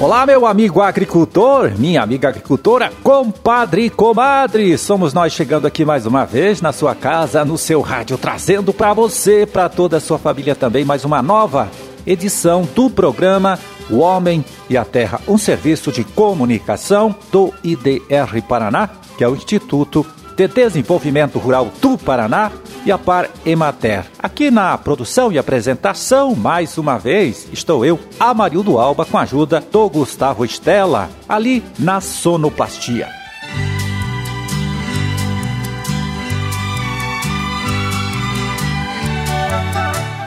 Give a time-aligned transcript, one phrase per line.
[0.00, 4.78] Olá, meu amigo agricultor, minha amiga agricultora, compadre e comadre.
[4.78, 8.94] Somos nós chegando aqui mais uma vez na sua casa, no seu rádio, trazendo para
[8.94, 11.68] você, para toda a sua família também, mais uma nova
[12.06, 13.58] edição do programa
[13.90, 19.34] O Homem e a Terra, um serviço de comunicação do IDR Paraná, que é o
[19.34, 22.52] Instituto de Desenvolvimento Rural do Paraná
[22.88, 24.06] e a Par Emater.
[24.18, 29.60] Aqui na produção e apresentação, mais uma vez, estou eu, Amarildo Alba, com a ajuda
[29.60, 33.10] do Gustavo Estela, ali na Sonoplastia.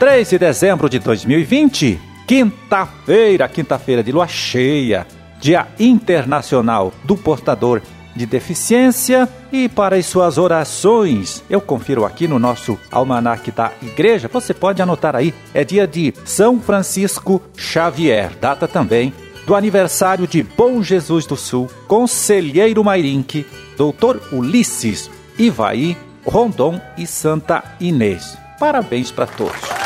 [0.00, 5.06] Três de dezembro de 2020, quinta-feira, quinta-feira de lua cheia,
[5.40, 7.80] Dia Internacional do Portador
[8.18, 11.42] de deficiência e para as suas orações.
[11.48, 16.12] Eu confiro aqui no nosso almanaque da igreja, você pode anotar aí, é dia de
[16.24, 19.14] São Francisco Xavier, data também
[19.46, 23.46] do aniversário de Bom Jesus do Sul, Conselheiro Mairinque,
[23.78, 28.36] Doutor Ulisses, Ivaí, Rondon e Santa Inês.
[28.58, 29.77] Parabéns para todos.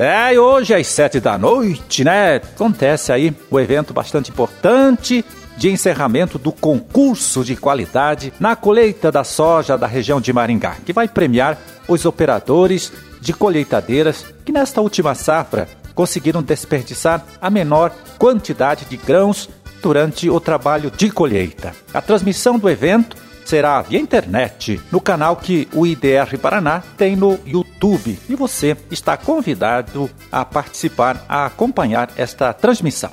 [0.00, 2.36] É, e hoje às sete da noite, né?
[2.36, 5.24] Acontece aí o um evento bastante importante
[5.56, 10.92] de encerramento do concurso de qualidade na colheita da soja da região de Maringá, que
[10.92, 18.84] vai premiar os operadores de colheitadeiras que nesta última safra conseguiram desperdiçar a menor quantidade
[18.84, 19.50] de grãos
[19.82, 21.74] durante o trabalho de colheita.
[21.92, 23.16] A transmissão do evento
[23.48, 28.18] será via internet, no canal que o IDR Paraná tem no YouTube.
[28.28, 33.10] E você está convidado a participar, a acompanhar esta transmissão.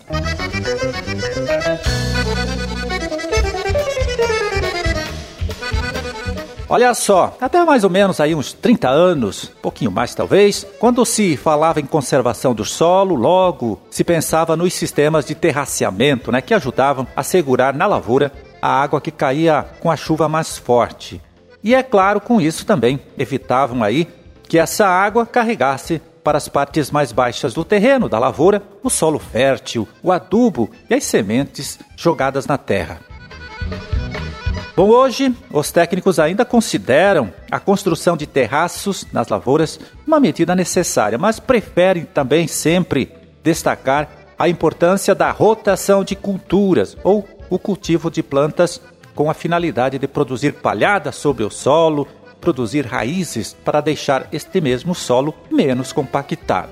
[6.67, 11.37] Olha só, até mais ou menos aí uns 30 anos, pouquinho mais talvez, quando se
[11.37, 17.07] falava em conservação do solo, logo se pensava nos sistemas de terraceamento, né, que ajudavam
[17.15, 18.31] a segurar na lavoura
[18.61, 21.21] a água que caía com a chuva mais forte.
[21.63, 24.07] E é claro, com isso também evitavam aí
[24.47, 29.19] que essa água carregasse para as partes mais baixas do terreno, da lavoura, o solo
[29.19, 32.99] fértil, o adubo e as sementes jogadas na terra.
[34.75, 41.17] Bom, hoje os técnicos ainda consideram a construção de terraços nas lavouras uma medida necessária,
[41.17, 43.11] mas preferem também sempre
[43.41, 48.81] destacar a importância da rotação de culturas ou o cultivo de plantas
[49.13, 52.07] com a finalidade de produzir palhadas sobre o solo,
[52.41, 56.69] produzir raízes para deixar este mesmo solo menos compactado.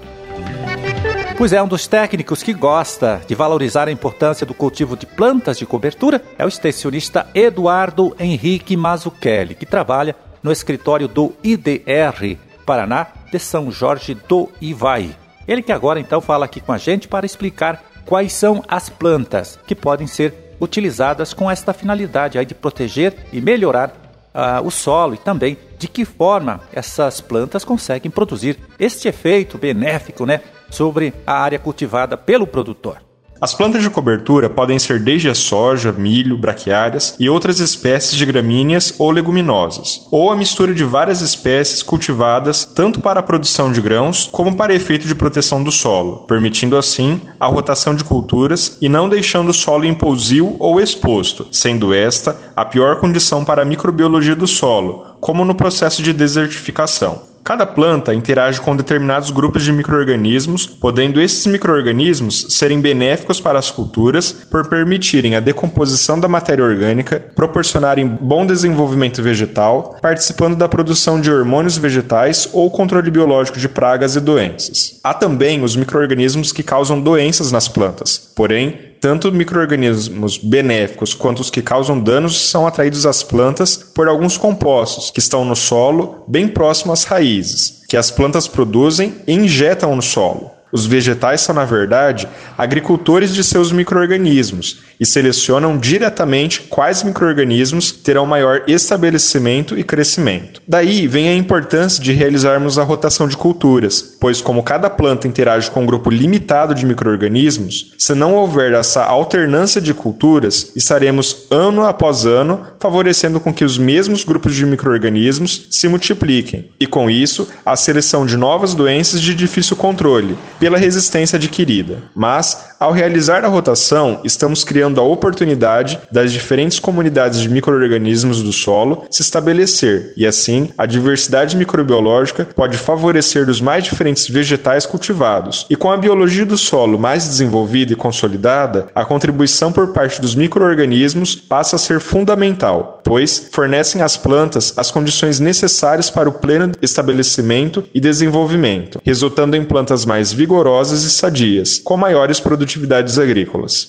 [1.36, 5.58] Pois é, um dos técnicos que gosta de valorizar a importância do cultivo de plantas
[5.58, 13.08] de cobertura é o extensionista Eduardo Henrique Mazzucchelli, que trabalha no escritório do IDR Paraná
[13.32, 15.16] de São Jorge do Ivaí.
[15.48, 19.58] Ele que agora então fala aqui com a gente para explicar quais são as plantas
[19.66, 23.90] que podem ser utilizadas com esta finalidade aí de proteger e melhorar
[24.34, 30.26] uh, o solo e também de que forma essas plantas conseguem produzir este efeito benéfico
[30.26, 32.98] né, sobre a área cultivada pelo produtor.
[33.44, 38.26] As plantas de cobertura podem ser desde a soja, milho, braquiárias e outras espécies de
[38.26, 43.82] gramíneas ou leguminosas, ou a mistura de várias espécies cultivadas tanto para a produção de
[43.82, 48.88] grãos como para efeito de proteção do solo, permitindo assim a rotação de culturas e
[48.88, 54.38] não deixando o solo impulsivo ou exposto, sendo esta a pior condição para a microbiologia
[54.38, 57.22] do solo, como no processo de desertificação.
[57.46, 63.72] Cada planta interage com determinados grupos de microorganismos, podendo esses microorganismos serem benéficos para as
[63.72, 71.20] culturas por permitirem a decomposição da matéria orgânica, proporcionarem bom desenvolvimento vegetal, participando da produção
[71.20, 75.00] de hormônios vegetais ou controle biológico de pragas e doenças.
[75.04, 81.50] Há também os microorganismos que causam doenças nas plantas, porém tanto microrganismos benéficos quanto os
[81.50, 86.48] que causam danos são atraídos às plantas por alguns compostos que estão no solo, bem
[86.48, 90.52] próximo às raízes, que as plantas produzem e injetam no solo.
[90.74, 92.28] Os vegetais são, na verdade,
[92.58, 100.64] agricultores de seus microorganismos e selecionam diretamente quais microorganismos terão maior estabelecimento e crescimento.
[100.68, 105.70] Daí vem a importância de realizarmos a rotação de culturas, pois como cada planta interage
[105.70, 111.86] com um grupo limitado de microorganismos, se não houver essa alternância de culturas, estaremos ano
[111.86, 117.48] após ano favorecendo com que os mesmos grupos de microorganismos se multipliquem e com isso
[117.64, 122.04] a seleção de novas doenças de difícil controle pela resistência adquirida.
[122.16, 128.52] Mas Ao realizar a rotação, estamos criando a oportunidade das diferentes comunidades de microrganismos do
[128.52, 135.66] solo se estabelecer e assim a diversidade microbiológica pode favorecer os mais diferentes vegetais cultivados.
[135.70, 140.36] E com a biologia do solo mais desenvolvida e consolidada, a contribuição por parte dos
[140.36, 146.74] microrganismos passa a ser fundamental, pois fornecem às plantas as condições necessárias para o pleno
[146.82, 152.73] estabelecimento e desenvolvimento, resultando em plantas mais vigorosas e sadias, com maiores produtividades
[153.20, 153.88] agrícolas.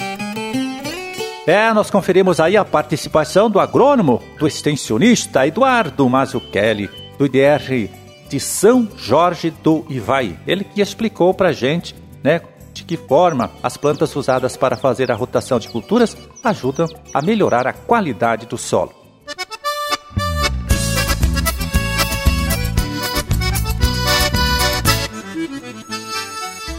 [1.46, 6.88] É, nós conferimos aí a participação do agrônomo, do extensionista Eduardo Mazzucchelli,
[7.19, 7.90] do IDR
[8.31, 10.38] de São Jorge do Ivaí.
[10.46, 12.40] Ele que explicou para gente, né,
[12.72, 17.66] de que forma as plantas usadas para fazer a rotação de culturas ajudam a melhorar
[17.66, 19.04] a qualidade do solo.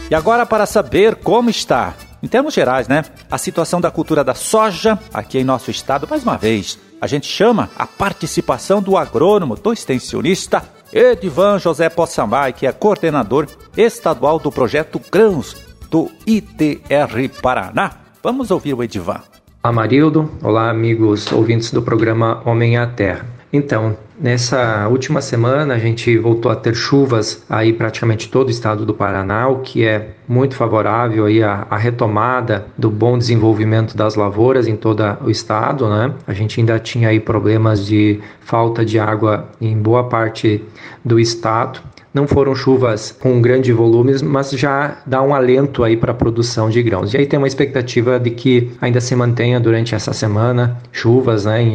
[0.08, 3.04] E agora para saber como está em termos gerais, né?
[3.28, 7.26] A situação da cultura da soja aqui em nosso estado, mais uma vez, a gente
[7.26, 10.62] chama a participação do agrônomo, do extensionista
[10.92, 15.56] Edivan José Possamay, que é coordenador estadual do projeto Grãos
[15.90, 17.90] do ITR Paraná.
[18.22, 19.20] Vamos ouvir o Edivan.
[19.64, 20.30] Olá, Marildo.
[20.40, 23.26] Olá, amigos ouvintes do programa Homem à Terra.
[23.52, 28.86] Então, nessa última semana a gente voltou a ter chuvas aí praticamente todo o estado
[28.86, 34.14] do Paraná, o que é muito favorável aí à, à retomada do bom desenvolvimento das
[34.14, 36.12] lavouras em todo o estado, né?
[36.26, 40.62] A gente ainda tinha aí problemas de falta de água em boa parte
[41.04, 41.80] do estado
[42.16, 46.70] não foram chuvas com grande volume, mas já dá um alento aí para a produção
[46.70, 47.12] de grãos.
[47.12, 51.60] E aí tem uma expectativa de que ainda se mantenha durante essa semana chuvas, né,
[51.60, 51.74] em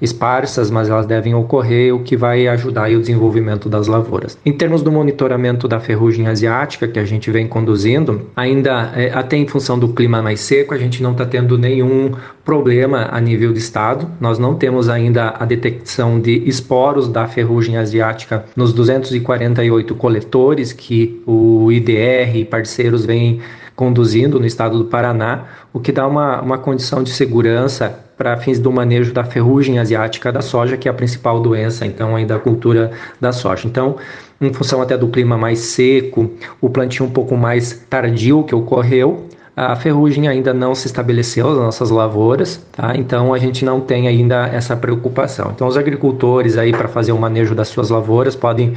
[0.00, 4.38] esparsas, mas elas devem ocorrer, o que vai ajudar aí o desenvolvimento das lavouras.
[4.46, 9.36] Em termos do monitoramento da ferrugem asiática que a gente vem conduzindo, ainda é, até
[9.36, 12.12] em função do clima mais seco, a gente não está tendo nenhum
[12.44, 14.08] problema a nível de estado.
[14.20, 20.72] Nós não temos ainda a detecção de esporos da ferrugem asiática nos 248 oito coletores
[20.72, 23.40] que o IDR e parceiros vêm
[23.74, 28.58] conduzindo no estado do Paraná, o que dá uma, uma condição de segurança para fins
[28.58, 32.38] do manejo da ferrugem asiática da soja, que é a principal doença, então, aí da
[32.38, 33.66] cultura da soja.
[33.66, 33.96] Então,
[34.38, 36.30] em função até do clima mais seco,
[36.60, 41.58] o plantio um pouco mais tardio que ocorreu, a ferrugem ainda não se estabeleceu nas
[41.58, 42.94] nossas lavouras, tá?
[42.94, 45.52] então a gente não tem ainda essa preocupação.
[45.54, 48.74] Então, os agricultores aí para fazer o manejo das suas lavouras podem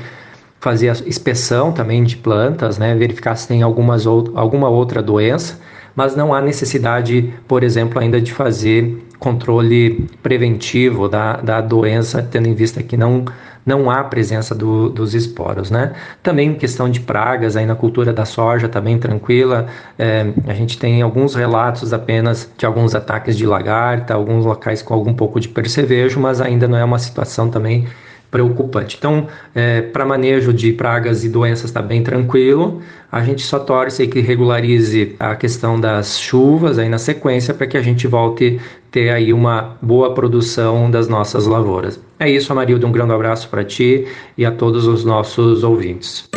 [0.64, 5.60] fazer a inspeção também de plantas, né, verificar se tem algumas ou, alguma outra doença,
[5.94, 12.48] mas não há necessidade, por exemplo, ainda de fazer controle preventivo da, da doença, tendo
[12.48, 13.26] em vista que não,
[13.66, 15.70] não há presença do, dos esporos.
[15.70, 15.92] Né?
[16.24, 19.68] Também questão de pragas aí na cultura da soja, também tranquila.
[20.00, 24.94] É, a gente tem alguns relatos apenas de alguns ataques de lagarta, alguns locais com
[24.94, 27.86] algum pouco de percevejo, mas ainda não é uma situação também
[28.34, 28.96] preocupante.
[28.98, 32.82] Então, é, para manejo de pragas e doenças está bem tranquilo.
[33.12, 37.78] A gente só torce que regularize a questão das chuvas aí na sequência para que
[37.78, 38.60] a gente volte
[38.90, 42.00] ter aí uma boa produção das nossas lavouras.
[42.20, 42.88] É isso, Amarildo.
[42.88, 46.28] Um grande abraço para ti e a todos os nossos ouvintes.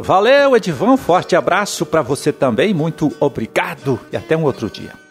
[0.00, 0.96] Valeu, Edivan.
[0.96, 2.72] Forte abraço para você também.
[2.72, 5.01] Muito obrigado e até um outro dia.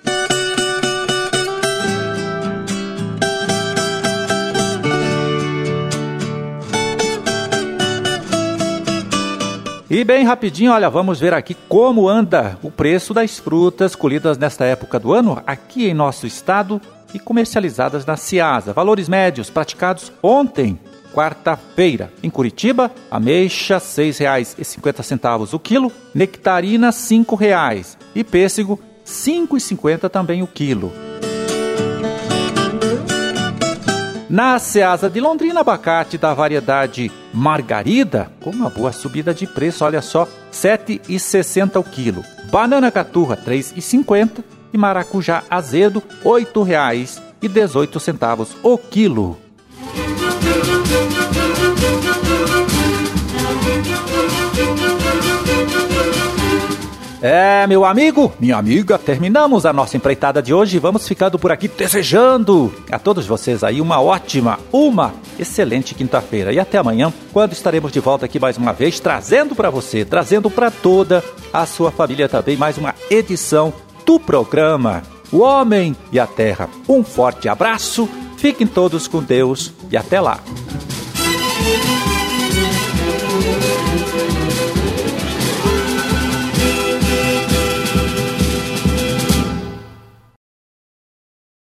[9.93, 14.63] E bem rapidinho, olha, vamos ver aqui como anda o preço das frutas colhidas nesta
[14.63, 16.79] época do ano aqui em nosso estado
[17.13, 18.71] e comercializadas na Ciasa.
[18.71, 20.79] Valores médios praticados ontem,
[21.13, 22.09] quarta-feira.
[22.23, 30.41] Em Curitiba, ameixa R$ 6,50 o quilo, nectarina R$ 5,00 e pêssego R$ 5,50 também
[30.41, 30.89] o quilo.
[34.31, 40.01] Na Ceasa de Londrina, abacate da variedade Margarida, com uma boa subida de preço, olha
[40.01, 42.23] só, R$ 7,60 o quilo.
[42.49, 49.37] Banana caturra, R$ 3,50 e maracujá azedo, R$ 8,18 o quilo.
[57.21, 61.67] É, meu amigo, minha amiga, terminamos a nossa empreitada de hoje vamos ficando por aqui
[61.67, 66.51] desejando a todos vocês aí uma ótima, uma excelente quinta-feira.
[66.51, 70.49] E até amanhã, quando estaremos de volta aqui mais uma vez, trazendo para você, trazendo
[70.49, 71.23] para toda
[71.53, 73.71] a sua família também mais uma edição
[74.03, 76.67] do programa O Homem e a Terra.
[76.89, 80.39] Um forte abraço, fiquem todos com Deus e até lá.